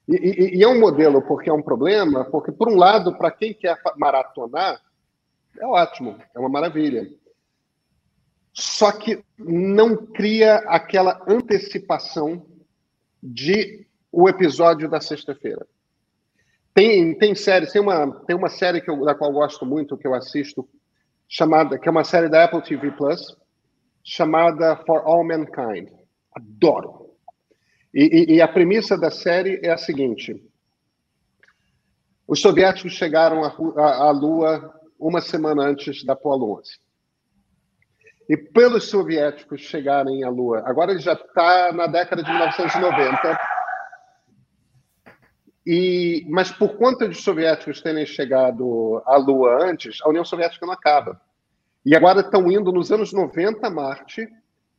E, 0.07 0.13
e, 0.15 0.57
e, 0.59 0.63
é 0.63 0.67
um 0.67 0.79
modelo 0.79 1.23
porque 1.23 1.49
é 1.49 1.53
um 1.53 1.63
problema, 1.63 2.23
porque, 2.25 2.51
por 2.51 2.69
um 2.69 2.75
lado, 2.75 3.17
para 3.17 3.31
quem 3.31 3.51
quer 3.51 3.81
maratonar, 3.97 4.79
é 5.59 5.65
ótimo, 5.65 6.19
é 6.35 6.39
uma 6.39 6.49
maravilha 6.49 7.09
só 8.57 8.89
que 8.93 9.21
não 9.37 9.97
cria 9.97 10.55
aquela 10.67 11.21
antecipação 11.27 12.45
de 13.21 13.85
o 14.09 14.29
episódio 14.29 14.89
da 14.89 15.01
sexta-feira. 15.01 15.67
Tem, 16.73 17.17
tem 17.17 17.35
séries, 17.35 17.73
tem 17.73 17.81
uma, 17.81 18.09
tem 18.25 18.35
uma 18.35 18.47
série 18.47 18.79
que 18.79 18.89
eu, 18.89 19.03
da 19.03 19.13
qual 19.13 19.29
eu 19.29 19.35
gosto 19.35 19.65
muito, 19.65 19.97
que 19.97 20.07
eu 20.07 20.13
assisto, 20.13 20.67
chamada, 21.27 21.77
que 21.77 21.87
é 21.87 21.91
uma 21.91 22.05
série 22.05 22.29
da 22.29 22.45
Apple 22.45 22.61
TV 22.61 22.91
Plus, 22.91 23.35
chamada 24.01 24.77
For 24.85 25.01
All 25.05 25.25
Mankind. 25.25 25.89
Adoro. 26.33 27.11
E, 27.93 28.03
e, 28.03 28.35
e 28.35 28.41
a 28.41 28.47
premissa 28.47 28.97
da 28.97 29.11
série 29.11 29.59
é 29.63 29.71
a 29.71 29.77
seguinte: 29.77 30.41
os 32.25 32.39
soviéticos 32.39 32.93
chegaram 32.93 33.43
à, 33.43 34.07
à, 34.07 34.11
Lua 34.11 34.73
uma 34.97 35.19
semana 35.19 35.63
antes 35.63 36.05
da 36.05 36.13
Apollo 36.13 36.59
11 36.59 36.84
e 38.27 38.35
pelos 38.35 38.89
soviéticos 38.89 39.61
chegarem 39.61 40.23
à 40.23 40.29
Lua. 40.29 40.63
Agora 40.65 40.91
ele 40.91 40.99
já 40.99 41.13
está 41.13 41.71
na 41.71 41.87
década 41.87 42.23
de 42.23 42.29
1990. 42.29 43.39
E, 45.67 46.25
mas 46.29 46.51
por 46.51 46.77
conta 46.77 47.07
de 47.07 47.15
soviéticos 47.15 47.81
terem 47.81 48.05
chegado 48.05 49.01
à 49.05 49.17
Lua 49.17 49.63
antes, 49.63 49.99
a 50.03 50.09
União 50.09 50.23
Soviética 50.23 50.65
não 50.65 50.73
acaba. 50.73 51.19
E 51.85 51.95
agora 51.95 52.21
estão 52.21 52.51
indo 52.51 52.71
nos 52.71 52.91
anos 52.91 53.13
90 53.13 53.65
a 53.65 53.69
Marte 53.69 54.27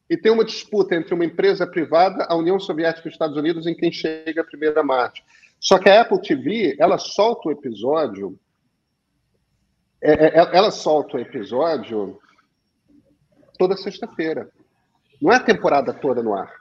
e 0.09 0.17
tem 0.17 0.31
uma 0.31 0.45
disputa 0.45 0.95
entre 0.95 1.15
uma 1.15 1.25
empresa 1.25 1.67
privada, 1.67 2.27
a 2.29 2.37
União 2.37 2.59
Soviética 2.59 3.07
e 3.07 3.11
os 3.11 3.15
Estados 3.15 3.37
Unidos, 3.37 3.67
em 3.67 3.75
quem 3.75 3.91
chega 3.91 4.45
primeiro 4.45 4.79
a 4.79 4.85
Marte. 4.85 5.25
Só 5.59 5.79
que 5.79 5.89
a 5.89 6.03
Apple 6.03 6.21
TV, 6.21 6.77
ela 6.79 6.99
solta 6.99 7.49
o 7.49 7.53
episódio, 7.53 8.39
é, 10.01 10.13
é, 10.13 10.57
ela 10.57 10.71
solta 10.71 11.17
o 11.17 11.21
episódio 11.21 12.21
toda 13.57 13.77
sexta-feira. 13.77 14.49
Não 15.21 15.33
é 15.33 15.37
a 15.37 15.41
temporada 15.41 15.93
toda 15.93 16.23
no 16.23 16.35
ar. 16.35 16.53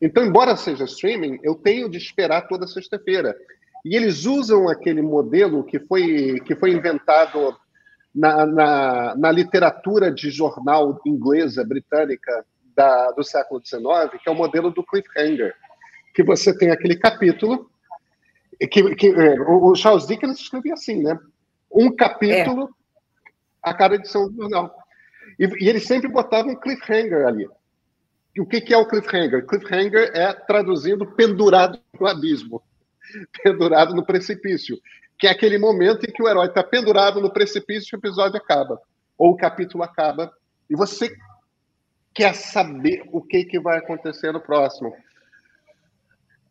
Então, 0.00 0.24
embora 0.24 0.56
seja 0.56 0.84
streaming, 0.84 1.38
eu 1.42 1.54
tenho 1.54 1.88
de 1.88 1.98
esperar 1.98 2.48
toda 2.48 2.66
sexta-feira. 2.66 3.36
E 3.84 3.94
eles 3.96 4.24
usam 4.24 4.68
aquele 4.68 5.02
modelo 5.02 5.64
que 5.64 5.78
foi, 5.78 6.40
que 6.46 6.54
foi 6.54 6.72
inventado 6.72 7.56
na, 8.14 8.46
na, 8.46 9.14
na 9.16 9.32
literatura 9.32 10.10
de 10.10 10.30
jornal 10.30 11.00
inglesa, 11.06 11.64
britânica, 11.64 12.44
da, 12.74 13.10
do 13.12 13.22
século 13.22 13.60
XIX, 13.64 14.22
que 14.22 14.28
é 14.28 14.32
o 14.32 14.34
modelo 14.34 14.70
do 14.70 14.84
cliffhanger. 14.84 15.54
Que 16.14 16.22
você 16.22 16.56
tem 16.56 16.70
aquele 16.70 16.96
capítulo. 16.96 17.70
Que, 18.58 18.94
que, 18.94 19.08
é, 19.08 19.40
o 19.40 19.74
Charles 19.74 20.06
Dickens 20.06 20.38
escrevia 20.38 20.74
assim, 20.74 21.02
né? 21.02 21.18
Um 21.72 21.94
capítulo 21.94 22.64
é. 22.64 23.70
a 23.70 23.74
cada 23.74 23.94
edição 23.94 24.28
do 24.30 24.42
jornal. 24.42 24.74
E, 25.40 25.64
e 25.64 25.68
eles 25.70 25.86
sempre 25.86 26.06
botavam 26.06 26.52
um 26.52 26.60
cliffhanger 26.60 27.26
ali. 27.26 27.48
E 28.36 28.42
o 28.42 28.46
que, 28.46 28.60
que 28.60 28.74
é 28.74 28.76
o 28.76 28.86
cliffhanger? 28.86 29.46
Cliffhanger 29.46 30.12
é, 30.14 30.34
traduzindo, 30.34 31.06
pendurado 31.14 31.80
no 31.98 32.06
abismo, 32.06 32.62
pendurado 33.42 33.94
no 33.94 34.04
precipício, 34.04 34.78
que 35.18 35.26
é 35.26 35.30
aquele 35.30 35.56
momento 35.56 36.04
em 36.04 36.12
que 36.12 36.22
o 36.22 36.28
herói 36.28 36.46
está 36.46 36.62
pendurado 36.62 37.22
no 37.22 37.32
precipício 37.32 37.94
e 37.94 37.96
o 37.96 37.98
episódio 37.98 38.36
acaba, 38.36 38.78
ou 39.16 39.30
o 39.30 39.36
capítulo 39.36 39.82
acaba, 39.82 40.30
e 40.68 40.76
você 40.76 41.10
quer 42.14 42.34
saber 42.34 43.02
o 43.10 43.22
que, 43.22 43.44
que 43.44 43.58
vai 43.58 43.78
acontecer 43.78 44.32
no 44.32 44.40
próximo. 44.40 44.94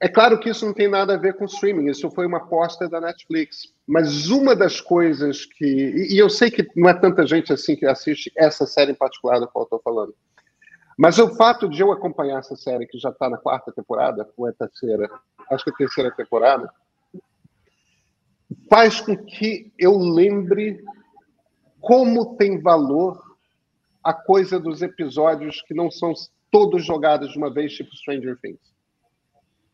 É 0.01 0.07
claro 0.07 0.39
que 0.39 0.49
isso 0.49 0.65
não 0.65 0.73
tem 0.73 0.87
nada 0.87 1.13
a 1.15 1.17
ver 1.17 1.35
com 1.35 1.43
streaming, 1.43 1.89
isso 1.89 2.09
foi 2.11 2.25
uma 2.25 2.37
aposta 2.37 2.87
da 2.87 3.01
Netflix. 3.01 3.73
Mas 3.85 4.29
uma 4.29 4.55
das 4.55 4.79
coisas 4.79 5.45
que. 5.45 5.65
E 5.65 6.17
eu 6.17 6.29
sei 6.29 6.49
que 6.49 6.65
não 6.75 6.89
é 6.89 6.93
tanta 6.93 7.27
gente 7.27 7.51
assim 7.51 7.75
que 7.75 7.85
assiste 7.85 8.31
essa 8.35 8.65
série 8.65 8.93
em 8.93 8.95
particular 8.95 9.39
da 9.39 9.47
qual 9.47 9.63
estou 9.63 9.81
falando. 9.83 10.15
Mas 10.97 11.17
o 11.17 11.35
fato 11.35 11.67
de 11.67 11.81
eu 11.81 11.91
acompanhar 11.91 12.39
essa 12.39 12.55
série, 12.55 12.87
que 12.87 12.97
já 12.97 13.09
está 13.09 13.29
na 13.29 13.37
quarta 13.37 13.71
temporada, 13.71 14.29
ou 14.37 14.47
é 14.47 14.51
terceira, 14.53 15.09
acho 15.51 15.63
que 15.65 15.69
é 15.69 15.73
a 15.73 15.77
terceira 15.77 16.11
temporada, 16.11 16.69
faz 18.69 19.01
com 19.01 19.17
que 19.17 19.71
eu 19.77 19.97
lembre 19.97 20.81
como 21.79 22.35
tem 22.35 22.61
valor 22.61 23.17
a 24.03 24.13
coisa 24.13 24.59
dos 24.59 24.81
episódios 24.81 25.61
que 25.61 25.73
não 25.73 25.91
são 25.91 26.13
todos 26.51 26.85
jogados 26.85 27.31
de 27.31 27.37
uma 27.37 27.49
vez, 27.49 27.73
tipo 27.73 27.95
Stranger 27.95 28.37
Things. 28.41 28.59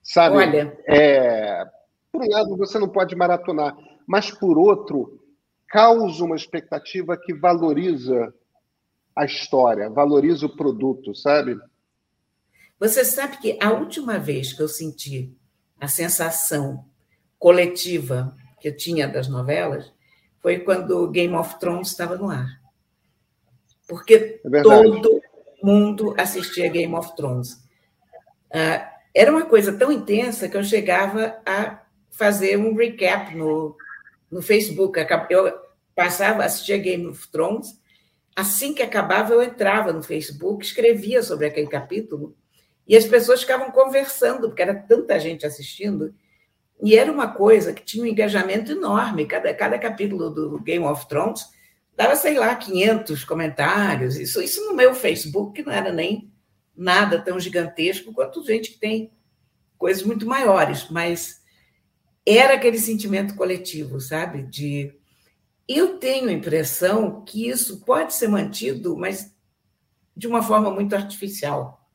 Sabe? 0.05 0.38
Olha. 0.38 0.77
É, 0.88 1.65
por 2.12 2.24
um 2.24 2.29
lado, 2.29 2.55
você 2.55 2.77
não 2.77 2.88
pode 2.88 3.15
maratonar, 3.15 3.75
mas 4.05 4.29
por 4.29 4.55
outro, 4.55 5.19
causa 5.67 6.24
uma 6.24 6.35
expectativa 6.35 7.17
que 7.17 7.33
valoriza 7.33 8.31
a 9.15 9.25
história, 9.25 9.89
valoriza 9.89 10.45
o 10.45 10.55
produto, 10.55 11.15
sabe? 11.15 11.57
Você 12.79 13.03
sabe 13.03 13.38
que 13.38 13.57
a 13.59 13.71
última 13.71 14.19
vez 14.19 14.53
que 14.53 14.62
eu 14.62 14.67
senti 14.67 15.35
a 15.79 15.88
sensação 15.88 16.85
coletiva 17.39 18.35
que 18.59 18.67
eu 18.67 18.77
tinha 18.77 19.07
das 19.07 19.27
novelas 19.27 19.91
foi 20.39 20.59
quando 20.59 21.09
Game 21.09 21.33
of 21.33 21.59
Thrones 21.59 21.88
estava 21.88 22.15
no 22.15 22.29
ar. 22.29 22.62
Porque 23.88 24.39
é 24.43 24.62
todo 24.62 25.21
mundo 25.63 26.13
assistia 26.17 26.69
Game 26.69 26.93
of 26.93 27.15
Thrones. 27.15 27.53
Uh, 28.51 28.94
era 29.15 29.31
uma 29.31 29.45
coisa 29.45 29.72
tão 29.72 29.89
intensa 29.91 30.50
que 30.50 30.57
eu 30.57 30.63
chegava 30.63 31.38
a 31.45 31.81
fazer 32.12 32.57
um 32.57 32.75
recap 32.75 33.34
no, 33.34 33.77
no 34.29 34.41
Facebook. 34.41 35.00
Eu 35.29 35.57
passava, 35.95 36.43
assistia 36.43 36.77
Game 36.77 37.07
of 37.07 37.25
Thrones, 37.29 37.79
assim 38.36 38.74
que 38.74 38.84
acabava, 38.84 39.34
eu 39.34 39.41
entrava 39.41 39.93
no 39.93 40.03
Facebook, 40.03 40.65
escrevia 40.65 41.24
sobre 41.24 41.48
aquele 41.48 41.67
capítulo, 41.67 42.36
e 42.86 42.98
as 42.98 43.05
pessoas 43.05 43.41
ficavam 43.41 43.72
conversando, 43.72 44.50
porque 44.50 44.62
era 44.62 44.75
tanta 44.75 45.17
gente 45.17 45.45
assistindo, 45.45 46.13
e 46.84 46.98
era 46.98 47.10
uma 47.10 47.29
coisa 47.29 47.72
que 47.72 47.84
tinha 47.84 48.03
um 48.03 48.07
engajamento 48.07 48.74
enorme. 48.74 49.25
Cada, 49.25 49.53
cada 49.53 49.79
capítulo 49.79 50.29
do 50.29 50.60
Game 50.60 50.84
of 50.84 51.07
Thrones 51.07 51.45
dava, 51.95 52.17
sei 52.17 52.38
lá, 52.38 52.53
500 52.53 53.24
comentários. 53.24 54.17
Isso, 54.17 54.41
isso 54.41 54.65
no 54.65 54.75
meu 54.75 54.93
Facebook, 54.93 55.53
que 55.53 55.65
não 55.65 55.72
era 55.72 55.93
nem 55.93 56.29
nada 56.75 57.22
tão 57.22 57.39
gigantesco 57.39 58.13
quanto 58.13 58.46
gente 58.46 58.72
que 58.72 58.79
tem 58.79 59.12
coisas 59.77 60.03
muito 60.03 60.25
maiores, 60.25 60.89
mas 60.89 61.41
era 62.25 62.55
aquele 62.55 62.79
sentimento 62.79 63.36
coletivo, 63.36 64.00
sabe? 64.00 64.44
De 64.44 64.94
eu 65.67 65.98
tenho 65.98 66.29
a 66.29 66.34
impressão 66.34 67.24
que 67.24 67.48
isso 67.48 67.82
pode 67.82 68.13
ser 68.13 68.27
mantido, 68.27 68.96
mas 68.98 69.34
de 70.15 70.27
uma 70.27 70.41
forma 70.41 70.72
muito 70.72 70.96
artificial. 70.96 71.88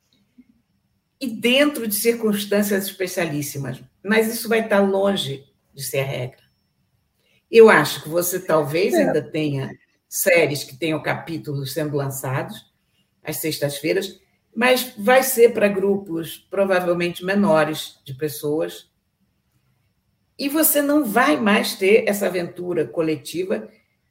E 1.21 1.29
dentro 1.29 1.87
de 1.87 1.95
circunstâncias 1.95 2.87
especialíssimas. 2.87 3.83
Mas 4.03 4.33
isso 4.33 4.49
vai 4.49 4.61
estar 4.61 4.81
longe 4.81 5.45
de 5.75 5.83
ser 5.83 6.01
a 6.01 6.05
regra. 6.05 6.41
Eu 7.51 7.69
acho 7.69 8.03
que 8.03 8.09
você 8.09 8.39
talvez 8.41 8.95
é. 8.95 9.05
ainda 9.05 9.23
tenha 9.23 9.71
séries 10.09 10.65
que 10.65 10.77
tenham 10.77 11.03
capítulos 11.03 11.73
sendo 11.73 11.97
lançados 11.97 12.73
às 13.23 13.37
sextas-feiras, 13.37 14.19
mas 14.55 14.95
vai 14.99 15.23
ser 15.23 15.53
para 15.53 15.69
grupos 15.69 16.39
provavelmente 16.51 17.25
menores 17.25 18.01
de 18.05 18.15
pessoas. 18.15 18.91
E 20.39 20.49
você 20.49 20.83
não 20.83 21.05
vai 21.05 21.37
mais 21.37 21.75
ter 21.77 22.09
essa 22.09 22.27
aventura 22.27 22.87
coletiva 22.87 23.69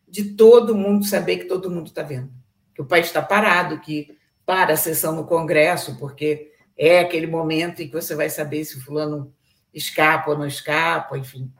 de 0.07 0.33
todo 0.35 0.75
mundo 0.75 1.05
saber 1.05 1.37
que 1.37 1.45
todo 1.45 1.69
mundo 1.69 1.87
está 1.87 2.01
vendo. 2.01 2.31
Que 2.73 2.81
o 2.81 2.85
país 2.85 3.07
está 3.07 3.21
parado, 3.21 3.79
que 3.79 4.17
para 4.45 4.73
a 4.73 4.77
sessão 4.77 5.15
no 5.15 5.25
Congresso, 5.25 5.97
porque 5.97 6.51
é 6.77 6.99
aquele 6.99 7.27
momento 7.27 7.81
em 7.81 7.87
que 7.87 7.93
você 7.93 8.15
vai 8.15 8.29
saber 8.29 8.63
se 8.65 8.77
o 8.77 8.81
fulano 8.81 9.33
escapa 9.73 10.31
ou 10.31 10.37
não 10.37 10.47
escapa, 10.47 11.17
enfim. 11.17 11.51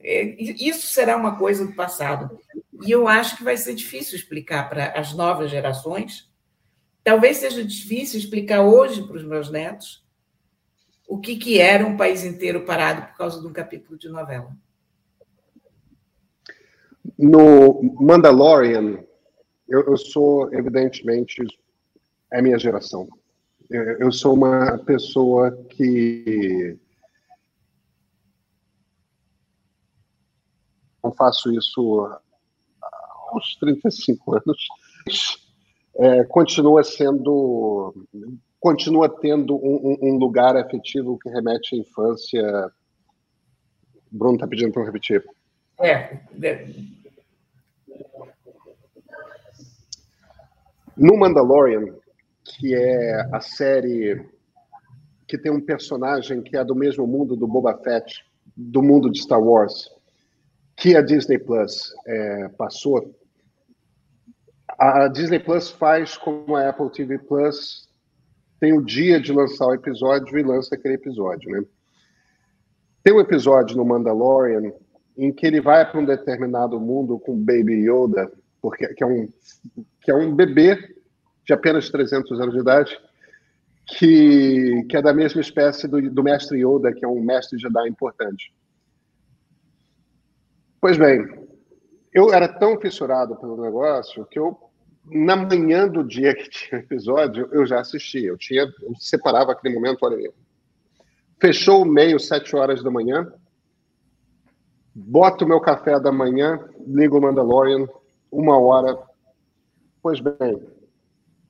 É, 0.00 0.22
isso 0.38 0.88
será 0.88 1.16
uma 1.16 1.36
coisa 1.36 1.64
do 1.64 1.72
passado. 1.72 2.38
E 2.84 2.90
eu 2.90 3.08
acho 3.08 3.36
que 3.36 3.44
vai 3.44 3.56
ser 3.56 3.74
difícil 3.74 4.16
explicar 4.16 4.68
para 4.68 4.88
as 4.88 5.14
novas 5.14 5.50
gerações 5.50 6.28
Talvez 7.04 7.36
seja 7.36 7.62
difícil 7.62 8.18
explicar 8.18 8.62
hoje 8.62 9.06
para 9.06 9.16
os 9.16 9.24
meus 9.24 9.50
netos 9.50 10.02
o 11.06 11.20
que, 11.20 11.36
que 11.36 11.60
era 11.60 11.86
um 11.86 11.98
país 11.98 12.24
inteiro 12.24 12.64
parado 12.64 13.06
por 13.08 13.18
causa 13.18 13.38
de 13.42 13.46
um 13.46 13.52
capítulo 13.52 13.98
de 13.98 14.08
novela. 14.08 14.56
No 17.18 17.82
Mandalorian, 18.00 19.04
eu, 19.68 19.82
eu 19.82 19.96
sou, 19.98 20.52
evidentemente, 20.54 21.42
é 22.32 22.40
minha 22.40 22.58
geração. 22.58 23.06
Eu, 23.68 23.82
eu 23.98 24.10
sou 24.10 24.32
uma 24.32 24.78
pessoa 24.78 25.52
que 25.70 26.78
não 31.02 31.12
faço 31.12 31.52
isso 31.52 32.00
há 32.82 33.36
uns 33.36 33.56
35 33.56 34.36
anos 34.36 34.68
é, 35.96 36.24
continua 36.24 36.82
sendo, 36.82 37.94
continua 38.60 39.08
tendo 39.08 39.56
um, 39.56 39.96
um, 40.02 40.18
lugar 40.18 40.56
afetivo 40.56 41.18
que 41.18 41.28
remete 41.28 41.74
à 41.74 41.78
infância. 41.78 42.72
Bruno 44.10 44.34
está 44.34 44.46
pedindo 44.46 44.72
para 44.72 44.82
eu 44.82 44.86
repetir. 44.86 45.24
É. 45.80 46.18
No 50.96 51.16
Mandalorian, 51.16 51.94
que 52.44 52.74
é 52.74 53.28
a 53.32 53.40
série 53.40 54.24
que 55.26 55.38
tem 55.38 55.50
um 55.50 55.60
personagem 55.60 56.42
que 56.42 56.56
é 56.56 56.64
do 56.64 56.74
mesmo 56.74 57.06
mundo 57.06 57.34
do 57.34 57.46
Boba 57.46 57.76
Fett, 57.82 58.24
do 58.56 58.82
mundo 58.82 59.10
de 59.10 59.20
Star 59.20 59.42
Wars, 59.42 59.90
que 60.76 60.96
a 60.96 61.02
Disney 61.02 61.38
Plus 61.38 61.92
é, 62.06 62.48
passou, 62.50 63.14
a 64.78 65.08
Disney 65.08 65.38
Plus 65.38 65.70
faz 65.70 66.16
como 66.16 66.56
a 66.56 66.68
Apple 66.68 66.90
TV 66.90 67.18
Plus 67.18 67.88
tem 68.60 68.72
o 68.72 68.84
dia 68.84 69.20
de 69.20 69.32
lançar 69.32 69.66
o 69.66 69.74
episódio 69.74 70.38
e 70.38 70.42
lança 70.42 70.74
aquele 70.74 70.94
episódio, 70.94 71.50
né? 71.50 71.64
Tem 73.02 73.12
um 73.12 73.20
episódio 73.20 73.76
no 73.76 73.84
Mandalorian 73.84 74.72
em 75.16 75.32
que 75.32 75.46
ele 75.46 75.60
vai 75.60 75.88
para 75.88 76.00
um 76.00 76.04
determinado 76.04 76.80
mundo 76.80 77.18
com 77.18 77.36
Baby 77.36 77.88
Yoda, 77.88 78.32
porque 78.60 78.88
que 78.94 79.04
é 79.04 79.06
um 79.06 79.28
que 80.00 80.10
é 80.10 80.14
um 80.14 80.34
bebê 80.34 80.76
de 81.44 81.52
apenas 81.52 81.90
300 81.90 82.40
anos 82.40 82.54
de 82.54 82.60
idade, 82.60 82.98
que, 83.86 84.84
que 84.88 84.96
é 84.96 85.02
da 85.02 85.12
mesma 85.12 85.40
espécie 85.40 85.86
do, 85.86 86.10
do 86.10 86.22
mestre 86.22 86.58
Yoda, 86.58 86.92
que 86.92 87.04
é 87.04 87.08
um 87.08 87.20
mestre 87.20 87.58
Jedi 87.58 87.88
importante. 87.88 88.52
Pois 90.80 90.96
bem, 90.96 91.43
eu 92.14 92.32
era 92.32 92.46
tão 92.46 92.80
fissurado 92.80 93.34
pelo 93.34 93.60
negócio 93.60 94.24
que 94.26 94.38
eu, 94.38 94.56
na 95.04 95.34
manhã 95.34 95.88
do 95.88 96.04
dia 96.04 96.32
que 96.32 96.48
tinha 96.48 96.80
episódio, 96.80 97.48
eu 97.50 97.66
já 97.66 97.80
assistia. 97.80 98.28
Eu 98.28 98.38
tinha, 98.38 98.72
eu 98.82 98.94
separava 98.96 99.50
aquele 99.50 99.74
momento, 99.74 99.98
olha, 100.02 100.32
fechou 101.40 101.82
o 101.82 101.84
meio, 101.84 102.20
sete 102.20 102.54
horas 102.54 102.84
da 102.84 102.90
manhã, 102.90 103.30
boto 104.94 105.44
o 105.44 105.48
meu 105.48 105.60
café 105.60 105.98
da 105.98 106.12
manhã, 106.12 106.60
ligo 106.86 107.18
o 107.18 107.20
Mandalorian, 107.20 107.88
uma 108.30 108.56
hora. 108.58 108.96
Pois 110.00 110.20
bem, 110.20 110.62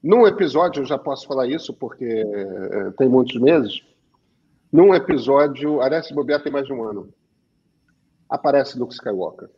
num 0.02 0.26
episódio, 0.26 0.80
eu 0.80 0.86
já 0.86 0.96
posso 0.96 1.26
falar 1.26 1.46
isso 1.46 1.74
porque 1.74 2.06
é, 2.06 2.90
tem 2.92 3.08
muitos 3.08 3.38
meses, 3.38 3.82
num 4.72 4.94
episódio, 4.94 5.82
aliás, 5.82 6.06
se 6.06 6.14
bobear 6.14 6.42
tem 6.42 6.50
mais 6.50 6.66
de 6.66 6.72
um 6.72 6.82
ano, 6.82 7.12
aparece 8.30 8.78
Luke 8.78 8.94
Skywalker. 8.94 9.50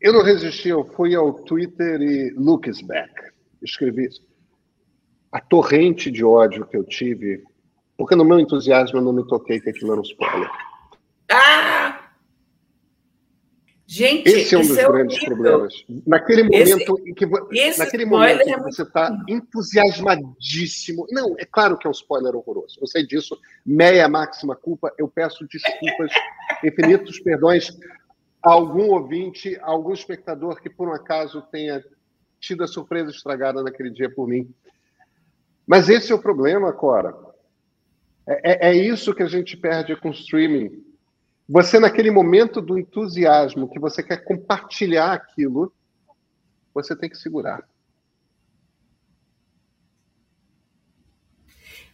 Eu 0.00 0.14
não 0.14 0.22
resisti, 0.22 0.70
eu 0.70 0.84
fui 0.84 1.14
ao 1.14 1.32
Twitter 1.32 2.00
e 2.00 2.30
Luke 2.30 2.68
is 2.70 2.80
back. 2.80 3.12
Escrevi 3.62 4.06
isso. 4.06 4.22
A 5.30 5.40
torrente 5.40 6.10
de 6.10 6.24
ódio 6.24 6.66
que 6.66 6.76
eu 6.76 6.84
tive, 6.84 7.44
porque 7.98 8.16
no 8.16 8.24
meu 8.24 8.40
entusiasmo 8.40 8.98
eu 8.98 9.02
não 9.02 9.12
me 9.12 9.26
toquei 9.26 9.60
que 9.60 9.68
aquilo 9.68 9.92
era 9.92 10.00
um 10.00 10.04
spoiler. 10.04 10.50
Ah! 11.30 12.10
Gente, 13.86 14.28
esse 14.28 14.54
é 14.54 14.58
um 14.58 14.62
dos 14.62 14.78
é 14.78 14.86
grandes 14.86 15.16
horrível. 15.16 15.36
problemas. 15.36 15.84
Naquele 16.06 16.44
momento 16.44 16.96
esse, 16.96 17.10
em 17.10 17.12
que 17.14 17.26
naquele 17.76 18.04
momento 18.06 18.48
é 18.48 18.56
você 18.58 18.82
está 18.82 19.18
entusiasmadíssimo. 19.28 21.06
Não, 21.10 21.34
é 21.38 21.44
claro 21.44 21.76
que 21.76 21.88
é 21.88 21.90
um 21.90 21.92
spoiler 21.92 22.34
horroroso. 22.36 22.78
Eu 22.80 22.86
sei 22.86 23.04
disso. 23.04 23.36
Meia 23.66 24.08
máxima 24.08 24.54
culpa. 24.54 24.92
Eu 24.96 25.08
peço 25.08 25.44
desculpas, 25.48 26.12
infinitos 26.64 27.18
perdões 27.18 27.76
algum 28.42 28.90
ouvinte, 28.90 29.58
algum 29.60 29.92
espectador 29.92 30.60
que 30.60 30.70
por 30.70 30.88
um 30.88 30.92
acaso 30.92 31.42
tenha 31.42 31.84
tido 32.38 32.64
a 32.64 32.68
surpresa 32.68 33.10
estragada 33.10 33.62
naquele 33.62 33.90
dia 33.90 34.08
por 34.12 34.26
mim. 34.26 34.52
Mas 35.66 35.88
esse 35.88 36.10
é 36.10 36.14
o 36.14 36.22
problema, 36.22 36.72
Cora. 36.72 37.14
É, 38.26 38.68
é, 38.68 38.70
é 38.70 38.74
isso 38.74 39.14
que 39.14 39.22
a 39.22 39.28
gente 39.28 39.56
perde 39.56 39.94
com 39.96 40.10
streaming. 40.10 40.84
Você, 41.48 41.78
naquele 41.78 42.10
momento 42.10 42.60
do 42.62 42.78
entusiasmo, 42.78 43.68
que 43.68 43.78
você 43.78 44.02
quer 44.02 44.24
compartilhar 44.24 45.12
aquilo, 45.12 45.72
você 46.72 46.96
tem 46.96 47.10
que 47.10 47.18
segurar. 47.18 47.68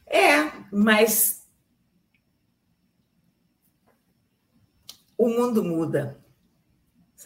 É, 0.06 0.52
mas 0.70 1.48
o 5.18 5.28
mundo 5.28 5.64
muda 5.64 6.24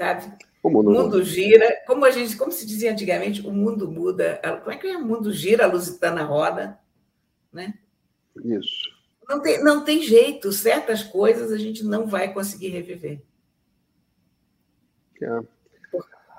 sabe? 0.00 0.32
O 0.62 0.70
mundo, 0.70 0.90
mundo 0.90 1.22
gira, 1.22 1.82
como 1.86 2.06
a 2.06 2.10
gente, 2.10 2.36
como 2.36 2.50
se 2.50 2.66
dizia 2.66 2.92
antigamente, 2.92 3.46
o 3.46 3.52
mundo 3.52 3.90
muda. 3.90 4.40
Como 4.62 4.70
é 4.70 4.76
que 4.78 4.86
é? 4.86 4.96
O 4.96 5.04
mundo 5.04 5.30
gira, 5.30 5.64
a 5.64 5.68
lusitana 5.68 6.22
roda, 6.22 6.78
né? 7.52 7.74
Isso. 8.42 8.90
Não 9.28 9.40
tem, 9.40 9.62
não 9.62 9.84
tem 9.84 10.02
jeito, 10.02 10.52
certas 10.52 11.02
coisas 11.02 11.52
a 11.52 11.58
gente 11.58 11.84
não 11.84 12.06
vai 12.06 12.32
conseguir 12.32 12.68
reviver. 12.68 13.22
É. 15.22 15.40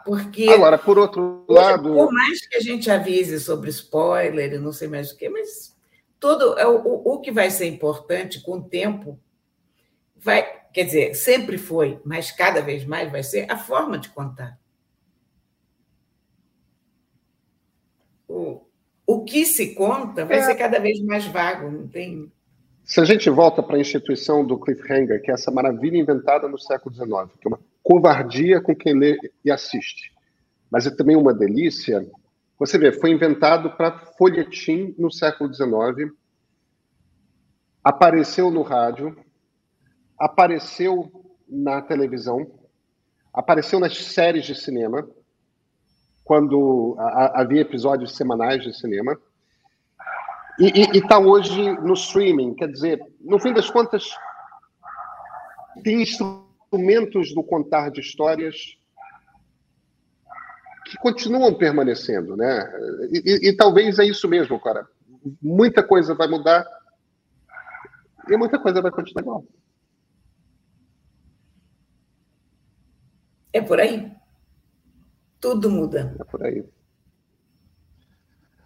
Porque. 0.04 0.50
Agora, 0.50 0.78
por 0.78 0.98
outro 0.98 1.46
lado. 1.48 1.94
Por 1.94 2.12
mais 2.12 2.46
que 2.48 2.58
a 2.58 2.60
gente 2.60 2.90
avise 2.90 3.40
sobre 3.40 3.70
spoiler 3.70 4.54
e 4.54 4.60
não 4.60 4.74
sei 4.74 4.88
mais 4.88 5.12
o 5.12 5.18
quê, 5.18 5.30
mas 5.30 5.76
todo 6.20 6.58
é 6.58 6.68
o, 6.68 6.78
o 6.78 7.22
que 7.22 7.32
vai 7.32 7.52
ser 7.52 7.68
importante 7.68 8.42
com 8.42 8.58
o 8.58 8.64
tempo 8.64 9.20
vai, 10.16 10.61
quer 10.74 10.86
dizer, 10.86 11.14
sempre 11.16 11.58
foi, 11.58 12.00
mas 12.06 12.32
cada 12.32 12.62
vez 12.62 12.86
mais 12.86 13.12
vai 13.12 13.24
ser 13.24 13.52
a 13.52 13.58
forma 13.58 13.98
de 13.98 14.10
contar. 14.10 14.60
O, 18.28 18.62
o 19.06 19.24
que 19.26 19.46
se 19.46 19.76
conta 19.76 20.26
vai 20.26 20.40
é. 20.40 20.44
ser 20.44 20.56
cada 20.56 20.80
vez 20.80 21.02
mais 21.02 21.26
vago, 21.26 21.70
não 21.70 21.88
tem. 21.88 22.32
Se 22.84 23.00
a 23.00 23.06
gente 23.06 23.30
volta 23.30 23.62
para 23.62 23.76
a 23.76 23.80
instituição 23.80 24.46
do 24.46 24.60
cliffhanger, 24.60 25.22
que 25.22 25.30
é 25.32 25.34
essa 25.34 25.52
maravilha 25.52 25.98
inventada 25.98 26.48
no 26.48 26.58
século 26.58 26.94
XIX, 26.96 27.38
que 27.40 27.48
é 27.48 27.50
uma 27.50 27.60
covardia 27.84 28.62
com 28.62 28.76
quem 28.76 28.98
lê 28.98 29.18
e 29.44 29.52
assiste, 29.52 30.12
mas 30.70 30.88
é 30.88 30.92
também 30.92 31.16
uma 31.16 31.34
delícia. 31.34 32.06
Você 32.58 32.78
vê, 32.78 32.92
foi 32.92 33.12
inventado 33.12 33.72
para 33.72 33.98
folhetim 34.18 34.96
no 34.98 35.12
século 35.12 35.54
XIX, 35.54 36.14
apareceu 37.84 38.50
no 38.50 38.62
rádio, 38.62 39.18
apareceu 40.22 41.12
na 41.50 41.82
televisão, 41.82 42.50
apareceu 43.34 43.80
nas 43.80 43.98
séries 43.98 44.46
de 44.46 44.56
cinema, 44.56 45.08
quando 46.24 46.96
havia 47.34 47.62
episódios 47.62 48.16
semanais 48.16 48.64
de 48.64 48.74
cinema, 48.74 49.20
e 50.60 50.98
está 50.98 51.18
hoje 51.18 51.72
no 51.80 51.94
streaming. 51.94 52.54
Quer 52.54 52.70
dizer, 52.72 53.02
no 53.20 53.40
fim 53.40 53.52
das 53.52 53.70
contas, 53.70 54.16
tem 55.84 56.04
instrumentos 56.04 57.34
do 57.34 57.44
contar 57.44 57.90
de 57.90 58.00
histórias 58.00 58.78
que 60.86 60.98
continuam 60.98 61.54
permanecendo, 61.54 62.36
né? 62.36 62.70
E, 63.12 63.48
e, 63.48 63.50
e, 63.50 63.56
talvez 63.56 63.98
é 63.98 64.06
isso 64.06 64.28
mesmo, 64.28 64.60
cara. 64.60 64.86
Muita 65.42 65.82
coisa 65.82 66.14
vai 66.14 66.28
mudar 66.28 66.66
e 68.30 68.38
muita 68.38 68.60
coisa 68.60 68.82
vai 68.82 68.92
continuar 68.92 69.22
igual. 69.22 69.46
É 73.54 73.62
por 73.62 73.80
aí. 73.80 74.12
Tudo 75.40 75.70
muda. 75.70 76.16
É 76.20 76.24
por 76.24 76.44
aí. 76.44 76.64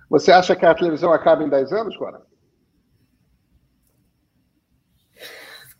Você 0.10 0.32
acha 0.32 0.56
que 0.56 0.65
a 0.65 0.76
televisão 0.76 1.12
acaba 1.12 1.43
em 1.43 1.50
10 1.50 1.71
anos, 1.71 1.98
Cora? 1.98 2.26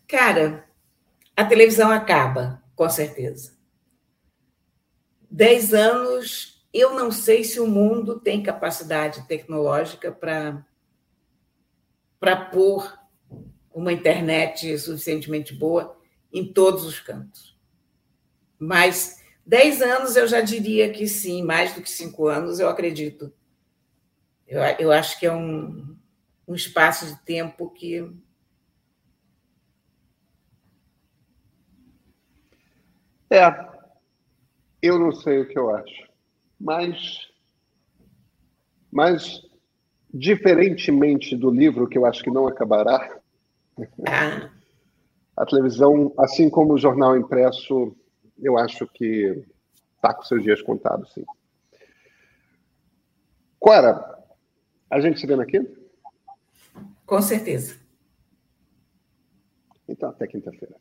Cara, 0.08 0.64
a 1.36 1.44
televisão 1.44 1.90
acaba, 1.90 2.62
com 2.74 2.88
certeza. 2.88 3.56
10 5.30 5.74
anos, 5.74 6.66
eu 6.72 6.94
não 6.94 7.10
sei 7.10 7.44
se 7.44 7.60
o 7.60 7.66
mundo 7.66 8.20
tem 8.20 8.42
capacidade 8.42 9.26
tecnológica 9.26 10.10
para 10.10 10.64
para 12.18 12.36
pôr 12.36 12.98
uma 13.72 13.92
internet 13.92 14.78
suficientemente 14.78 15.54
boa 15.54 15.98
em 16.32 16.50
todos 16.52 16.84
os 16.84 16.98
cantos. 16.98 17.55
Mas 18.58 19.22
10 19.44 19.82
anos 19.82 20.16
eu 20.16 20.26
já 20.26 20.40
diria 20.40 20.92
que 20.92 21.06
sim, 21.06 21.42
mais 21.42 21.74
do 21.74 21.82
que 21.82 21.90
cinco 21.90 22.26
anos, 22.26 22.58
eu 22.58 22.68
acredito. 22.68 23.32
Eu, 24.46 24.60
eu 24.78 24.92
acho 24.92 25.18
que 25.18 25.26
é 25.26 25.32
um, 25.32 25.96
um 26.46 26.54
espaço 26.54 27.06
de 27.06 27.16
tempo 27.24 27.70
que. 27.70 28.10
É, 33.28 33.66
eu 34.80 34.98
não 34.98 35.12
sei 35.12 35.40
o 35.40 35.48
que 35.48 35.58
eu 35.58 35.74
acho, 35.74 36.08
mas, 36.60 37.28
mas 38.90 39.42
diferentemente 40.14 41.36
do 41.36 41.50
livro, 41.50 41.88
que 41.88 41.98
eu 41.98 42.06
acho 42.06 42.22
que 42.22 42.30
não 42.30 42.46
acabará, 42.46 43.18
ah. 44.08 44.48
a 45.36 45.44
televisão, 45.44 46.14
assim 46.16 46.48
como 46.48 46.74
o 46.74 46.78
jornal 46.78 47.16
impresso, 47.16 47.96
eu 48.38 48.58
acho 48.58 48.86
que 48.86 49.44
está 49.96 50.14
com 50.14 50.22
seus 50.22 50.42
dias 50.42 50.62
contados, 50.62 51.12
sim. 51.12 51.24
Cora, 53.58 54.24
a 54.90 55.00
gente 55.00 55.18
se 55.18 55.26
vê 55.26 55.34
aqui? 55.34 55.60
Com 57.04 57.20
certeza. 57.22 57.76
Então, 59.88 60.10
até 60.10 60.26
quinta-feira. 60.26 60.76